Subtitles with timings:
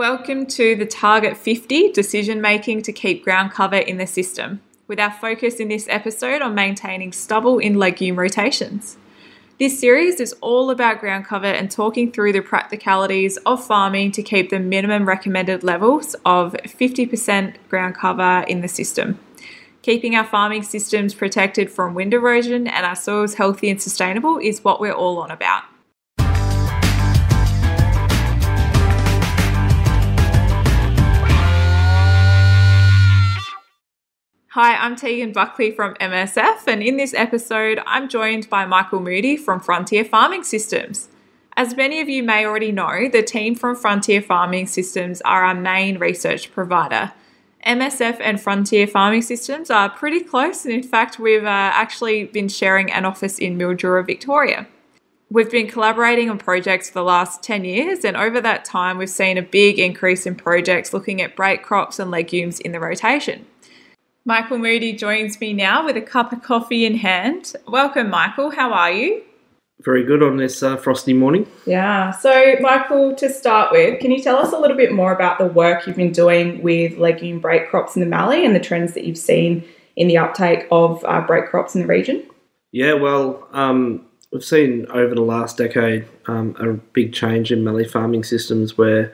[0.00, 4.98] Welcome to the Target 50 decision making to keep ground cover in the system, with
[4.98, 8.96] our focus in this episode on maintaining stubble in legume rotations.
[9.58, 14.22] This series is all about ground cover and talking through the practicalities of farming to
[14.22, 19.20] keep the minimum recommended levels of 50% ground cover in the system.
[19.82, 24.64] Keeping our farming systems protected from wind erosion and our soils healthy and sustainable is
[24.64, 25.64] what we're all on about.
[34.62, 39.38] Hi, I'm Tegan Buckley from MSF, and in this episode, I'm joined by Michael Moodie
[39.38, 41.08] from Frontier Farming Systems.
[41.56, 45.54] As many of you may already know, the team from Frontier Farming Systems are our
[45.54, 47.12] main research provider.
[47.66, 52.50] MSF and Frontier Farming Systems are pretty close, and in fact, we've uh, actually been
[52.50, 54.68] sharing an office in Mildura, Victoria.
[55.30, 59.08] We've been collaborating on projects for the last 10 years, and over that time, we've
[59.08, 63.46] seen a big increase in projects looking at break crops and legumes in the rotation.
[64.24, 67.54] Michael Moodie joins me now with a cup of coffee in hand.
[67.66, 68.50] Welcome, Michael.
[68.50, 69.22] How are you?
[69.80, 71.46] Very good on this uh, frosty morning.
[71.64, 72.10] Yeah.
[72.10, 75.46] So, Michael, to start with, can you tell us a little bit more about the
[75.46, 79.04] work you've been doing with legume break crops in the Mallee and the trends that
[79.04, 79.64] you've seen
[79.96, 82.22] in the uptake of uh, break crops in the region?
[82.72, 87.88] Yeah, well, um, we've seen over the last decade um, a big change in Mallee
[87.88, 89.12] farming systems where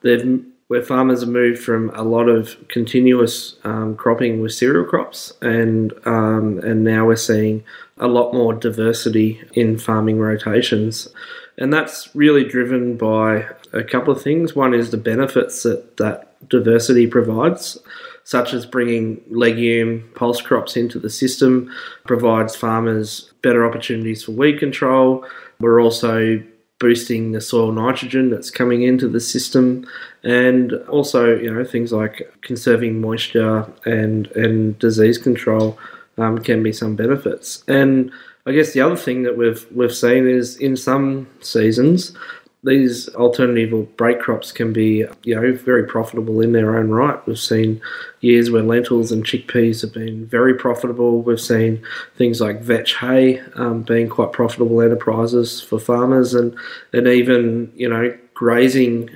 [0.00, 5.32] they've where farmers have moved from a lot of continuous um, cropping with cereal crops,
[5.40, 7.64] and um, and now we're seeing
[7.96, 11.08] a lot more diversity in farming rotations,
[11.56, 14.54] and that's really driven by a couple of things.
[14.54, 17.78] One is the benefits that that diversity provides.
[18.24, 21.72] Such as bringing legume pulse crops into the system
[22.04, 25.24] provides farmers better opportunities for weed control.
[25.60, 26.42] We're also
[26.78, 29.86] boosting the soil nitrogen that's coming into the system,
[30.22, 35.78] and also you know things like conserving moisture and and disease control
[36.18, 37.64] um, can be some benefits.
[37.68, 38.12] And
[38.46, 42.16] I guess the other thing that we've we've seen is in some seasons
[42.64, 47.24] these alternative or break crops can be, you know, very profitable in their own right.
[47.26, 47.80] We've seen
[48.20, 51.22] years where lentils and chickpeas have been very profitable.
[51.22, 51.80] We've seen
[52.16, 56.56] things like vetch hay um, being quite profitable enterprises for farmers, and
[56.92, 59.10] and even you know grazing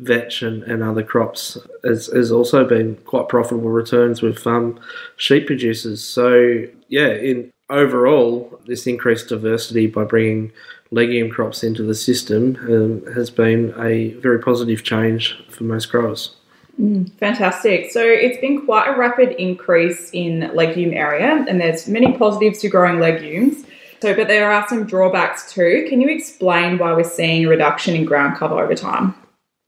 [0.00, 4.78] vetch and, and other crops has, has also been quite profitable returns with um,
[5.16, 6.02] sheep producers.
[6.02, 10.52] So yeah, in overall, this increased diversity by bringing
[10.92, 16.36] legume crops into the system um, has been a very positive change for most growers.
[16.80, 17.90] Mm, fantastic.
[17.90, 22.68] So it's been quite a rapid increase in legume area, and there's many positives to
[22.68, 23.64] growing legumes.
[24.00, 25.86] So, but there are some drawbacks too.
[25.88, 29.14] Can you explain why we're seeing a reduction in ground cover over time?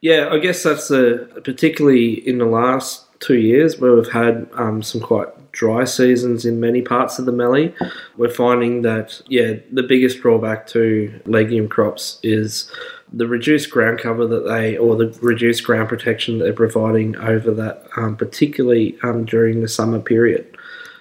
[0.00, 4.82] Yeah, I guess that's a particularly in the last two years where we've had um,
[4.82, 5.28] some quite
[5.58, 7.74] dry seasons in many parts of the Mallee.
[8.16, 12.70] We're finding that, yeah, the biggest drawback to legume crops is
[13.12, 17.50] the reduced ground cover that they, or the reduced ground protection that they're providing over
[17.54, 20.56] that, um, particularly um, during the summer period.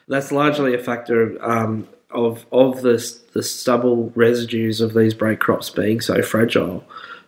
[0.07, 2.97] That's largely a factor um, of of the
[3.34, 6.84] the stubble residues of these break crops being so fragile.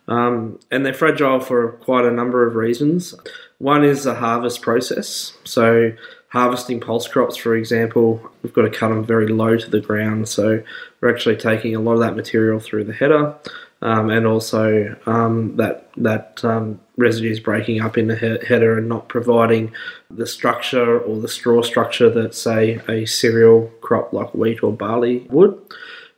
[0.07, 3.13] Um, and they're fragile for quite a number of reasons.
[3.59, 5.33] One is the harvest process.
[5.43, 5.91] So,
[6.29, 10.27] harvesting pulse crops, for example, we've got to cut them very low to the ground.
[10.29, 10.63] So,
[11.01, 13.35] we're actually taking a lot of that material through the header.
[13.81, 18.77] Um, and also um, that that um, residue is breaking up in the he- header
[18.77, 19.71] and not providing
[20.11, 25.19] the structure or the straw structure that, say, a cereal crop like wheat or barley
[25.29, 25.57] would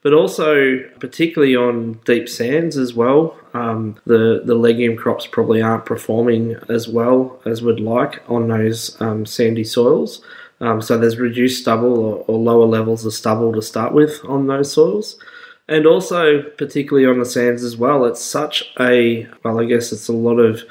[0.01, 3.37] but also particularly on deep sands as well.
[3.53, 8.99] Um, the the legume crops probably aren't performing as well as we'd like on those
[9.01, 10.21] um, sandy soils.
[10.59, 14.45] Um, so there's reduced stubble or, or, lower levels of stubble to start with on
[14.45, 15.17] those soils.
[15.67, 20.07] And also, particularly on the sands as well, it's such a, well, I guess it's
[20.07, 20.61] a lot of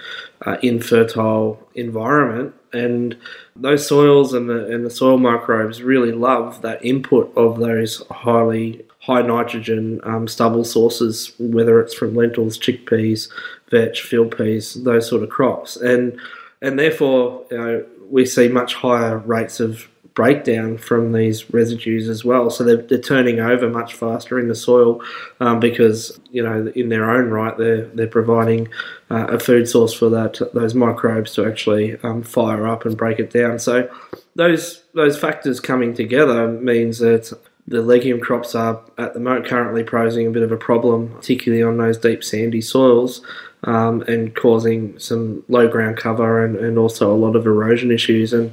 [0.46, 3.16] uh, infertile environment and
[3.56, 8.84] those soils and the, and the soil microbes really love that input of those highly
[9.00, 13.28] high nitrogen um, stubble sources, whether it's from lentils, chickpeas,
[13.70, 16.18] vetch, field peas, those sort of crops, and
[16.62, 22.24] and therefore you know, we see much higher rates of breakdown from these residues as
[22.24, 22.50] well.
[22.50, 25.02] So they're, they're turning over much faster in the soil
[25.40, 28.68] um, because you know in their own right they're they're providing
[29.10, 33.18] uh, a food source for that those microbes to actually um, fire up and break
[33.18, 33.58] it down.
[33.58, 33.90] So
[34.34, 37.32] those those factors coming together means that
[37.70, 41.62] the legume crops are at the moment currently posing a bit of a problem, particularly
[41.62, 43.22] on those deep sandy soils,
[43.62, 48.32] um, and causing some low ground cover and, and also a lot of erosion issues.
[48.32, 48.52] And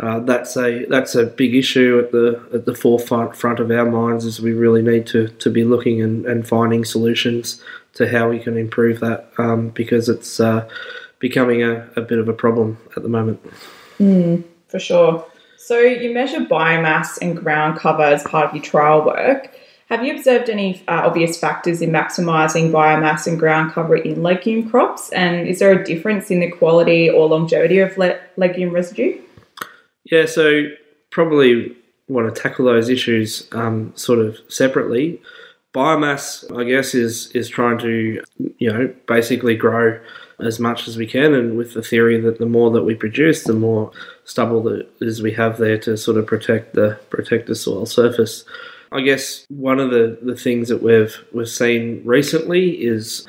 [0.00, 3.90] uh, that's a that's a big issue at the at the forefront front of our
[3.90, 4.26] minds.
[4.26, 7.62] Is we really need to to be looking and, and finding solutions
[7.94, 10.68] to how we can improve that um, because it's uh,
[11.20, 13.40] becoming a, a bit of a problem at the moment.
[13.98, 15.24] Mm, for sure.
[15.68, 19.54] So you measure biomass and ground cover as part of your trial work.
[19.90, 24.70] Have you observed any uh, obvious factors in maximising biomass and ground cover in legume
[24.70, 25.10] crops?
[25.12, 29.20] And is there a difference in the quality or longevity of le- legume residue?
[30.04, 30.68] Yeah, so
[31.10, 31.76] probably
[32.08, 35.20] want to tackle those issues um, sort of separately.
[35.74, 38.22] Biomass, I guess, is is trying to
[38.56, 40.00] you know basically grow
[40.40, 43.44] as much as we can, and with the theory that the more that we produce,
[43.44, 43.90] the more
[44.24, 48.44] stubble that is we have there to sort of protect the protect the soil surface.
[48.90, 53.26] I guess one of the, the things that we've we've seen recently is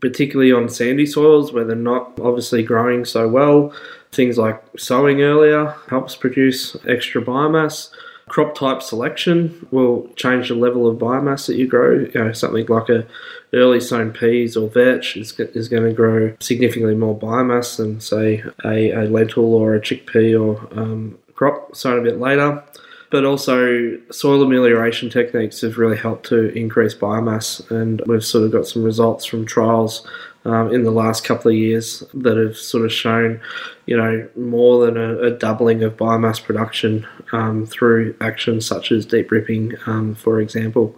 [0.00, 3.72] particularly on sandy soils where they're not obviously growing so well.
[4.12, 7.90] Things like sowing earlier helps produce extra biomass.
[8.36, 12.00] Crop type selection will change the level of biomass that you grow.
[12.00, 13.06] You know, something like a
[13.54, 18.44] early sown peas or vetch is, is going to grow significantly more biomass than say
[18.62, 22.62] a, a lentil or a chickpea or um, crop sown a bit later
[23.10, 28.52] but also soil amelioration techniques have really helped to increase biomass, and we've sort of
[28.52, 30.06] got some results from trials
[30.44, 33.40] um, in the last couple of years that have sort of shown,
[33.86, 39.04] you know, more than a, a doubling of biomass production um, through actions such as
[39.06, 40.96] deep ripping, um, for example.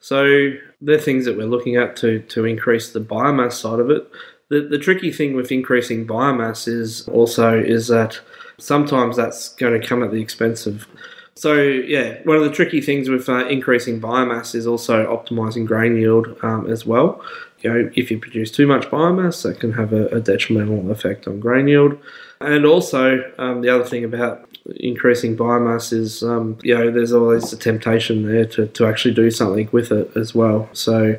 [0.00, 4.10] So they're things that we're looking at to to increase the biomass side of it.
[4.48, 8.20] The, the tricky thing with increasing biomass is also is that
[8.58, 10.86] sometimes that's going to come at the expense of
[11.34, 15.96] so yeah, one of the tricky things with uh, increasing biomass is also optimizing grain
[15.96, 17.24] yield um, as well.
[17.60, 21.26] You know, if you produce too much biomass, that can have a, a detrimental effect
[21.26, 21.98] on grain yield.
[22.40, 27.52] And also, um, the other thing about increasing biomass is, um, you know, there's always
[27.52, 30.68] a temptation there to, to actually do something with it as well.
[30.72, 31.16] So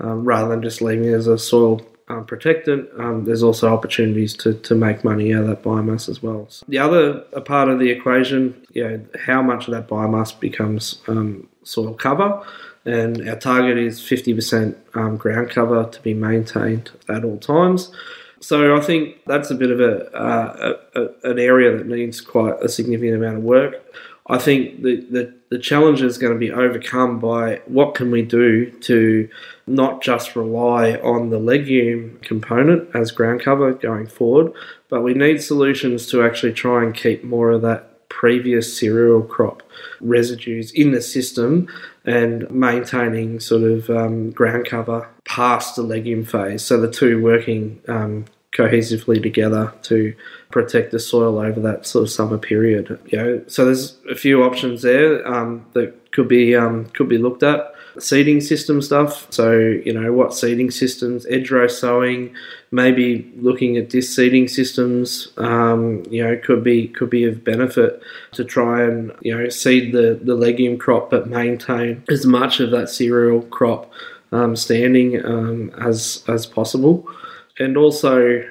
[0.00, 2.90] um, rather than just leaving it as a soil um, it.
[2.98, 6.46] um, there's also opportunities to, to make money out of that biomass as well.
[6.48, 11.00] So the other part of the equation, you know, how much of that biomass becomes
[11.08, 12.44] um, soil cover,
[12.84, 17.92] and our target is 50% um, ground cover to be maintained at all times.
[18.40, 22.22] So I think that's a bit of a, uh, a, a, an area that needs
[22.22, 23.84] quite a significant amount of work.
[24.30, 28.22] I think the, the, the challenge is going to be overcome by what can we
[28.22, 29.28] do to
[29.66, 34.52] not just rely on the legume component as ground cover going forward,
[34.88, 39.64] but we need solutions to actually try and keep more of that previous cereal crop
[40.00, 41.66] residues in the system
[42.04, 46.62] and maintaining sort of um, ground cover past the legume phase.
[46.62, 48.26] So the two working um,
[48.60, 50.14] cohesively together to
[50.50, 52.98] protect the soil over that sort of summer period.
[53.06, 57.18] You know, so there's a few options there um, that could be um, could be
[57.18, 57.74] looked at.
[57.98, 59.26] Seeding system stuff.
[59.32, 62.34] So you know what seeding systems, edge row sowing,
[62.70, 65.32] maybe looking at disc seeding systems.
[65.36, 68.00] Um, you know could be could be of benefit
[68.32, 72.70] to try and you know seed the the legume crop, but maintain as much of
[72.70, 73.92] that cereal crop
[74.30, 77.08] um, standing um, as as possible
[77.58, 78.42] and also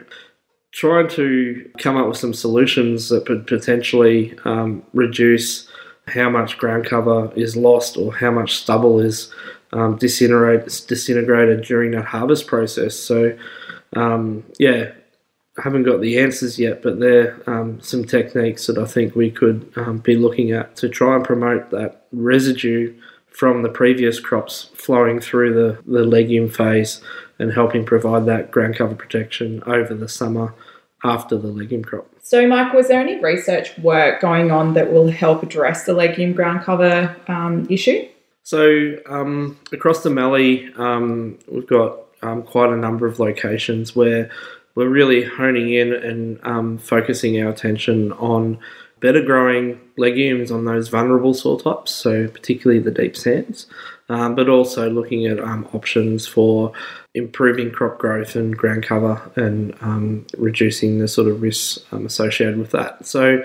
[0.72, 5.68] trying to come up with some solutions that could potentially um, reduce
[6.08, 9.34] how much ground cover is lost or how much stubble is
[9.74, 12.96] um, disintegrated during that harvest process.
[12.96, 13.38] So,
[13.96, 14.92] um, yeah,
[15.58, 19.16] I haven't got the answers yet, but there are um, some techniques that I think
[19.16, 22.96] we could um, be looking at to try and promote that residue
[23.32, 27.02] from the previous crops flowing through the, the legume phase
[27.38, 30.54] and helping provide that ground cover protection over the summer
[31.04, 32.08] after the legume crop.
[32.22, 36.34] So, Mike, was there any research work going on that will help address the legume
[36.34, 38.08] ground cover um, issue?
[38.44, 44.30] So, um, across the Mallee, um, we've got um, quite a number of locations where
[44.76, 48.60] we're really honing in and um, focusing our attention on
[49.00, 53.68] better growing legumes on those vulnerable soil types, so particularly the deep sands,
[54.10, 56.72] um, but also looking at um, options for
[57.14, 62.58] improving crop growth and ground cover and um, reducing the sort of risks um, associated
[62.58, 63.06] with that.
[63.06, 63.44] So,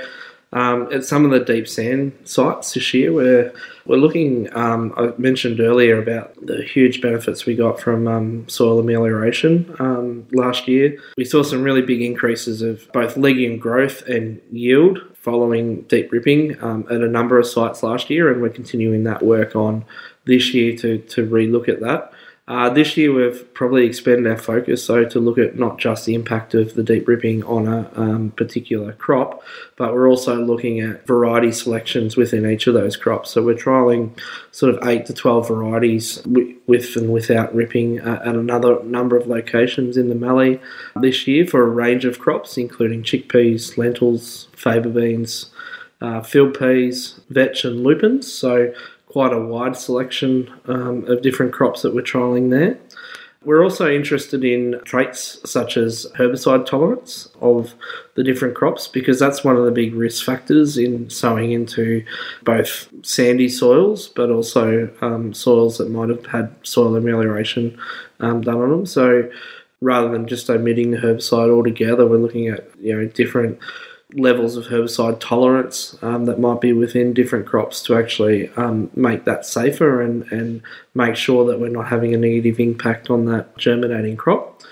[0.54, 3.52] um, at some of the deep sand sites this year, we're,
[3.84, 4.54] we're looking.
[4.56, 10.96] Um, I mentioned earlier about the huge benefits we got from soil amelioration last year.
[11.16, 16.62] We saw some really big increases of both legume growth and yield following deep ripping
[16.62, 19.82] um, at a number of sites last year, and we're continuing that work on
[20.26, 22.12] this year to, to relook at that.
[22.46, 26.14] Uh, this year, we've probably expanded our focus so to look at not just the
[26.14, 29.42] impact of the deep ripping on a um, particular crop,
[29.76, 33.30] but we're also looking at variety selections within each of those crops.
[33.30, 34.10] So we're trialing
[34.52, 36.22] sort of eight to twelve varieties
[36.66, 40.60] with and without ripping uh, at another number of locations in the Mallee
[40.96, 45.50] this year for a range of crops, including chickpeas, lentils, faba beans,
[46.02, 48.30] uh, field peas, vetch, and lupins.
[48.30, 48.74] So
[49.14, 52.76] quite a wide selection um, of different crops that we're trialling there.
[53.44, 57.75] We're also interested in traits such as herbicide tolerance of
[58.16, 62.04] the different crops because that's one of the big risk factors in sowing into
[62.42, 67.78] both sandy soils but also um, soils that might have had soil amelioration
[68.18, 68.85] um, done on them.
[68.85, 69.30] So
[69.80, 73.61] rather than just omitting the herbicide altogether, we're looking at you know different
[74.12, 79.25] levels of herbicide tolerance um, that might be within different crops to actually um, make
[79.25, 80.62] that safer and, and
[80.94, 84.62] make sure that we're not having a negative impact on that germinating crop.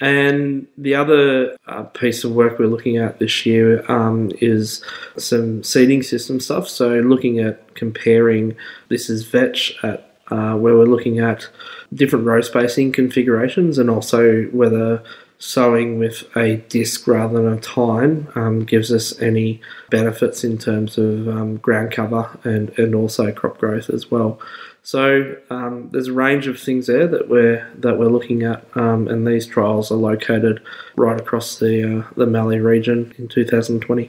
[0.00, 4.82] And the other uh, piece of work we're looking at this year um, is
[5.18, 6.68] some seeding system stuff.
[6.68, 8.56] So, looking at comparing
[8.88, 11.48] this is vetch at uh, where we're looking at
[11.92, 15.02] different row spacing configurations and also whether
[15.40, 20.98] sowing with a disc rather than a tine um, gives us any benefits in terms
[20.98, 24.38] of um, ground cover and, and also crop growth as well.
[24.82, 29.08] So um, there's a range of things there that we're that we're looking at, um,
[29.08, 30.62] and these trials are located
[30.96, 34.08] right across the uh, the Mallee region in 2020.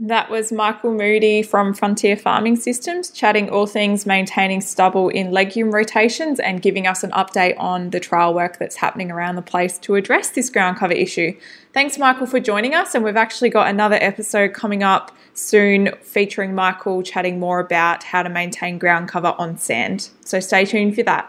[0.00, 5.72] That was Michael Moodie from Frontier Farming Systems chatting all things maintaining stubble in legume
[5.72, 9.76] rotations and giving us an update on the trial work that's happening around the place
[9.78, 11.36] to address this ground cover issue.
[11.74, 12.94] Thanks, Michael, for joining us.
[12.94, 18.22] And we've actually got another episode coming up soon featuring Michael chatting more about how
[18.22, 20.10] to maintain ground cover on sand.
[20.24, 21.28] So stay tuned for that.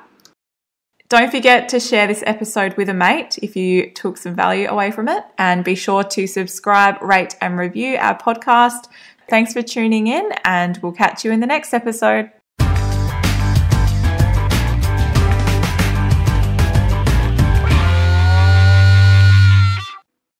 [1.09, 4.91] Don't forget to share this episode with a mate if you took some value away
[4.91, 5.23] from it.
[5.39, 8.87] And be sure to subscribe, rate, and review our podcast.
[9.27, 12.31] Thanks for tuning in, and we'll catch you in the next episode.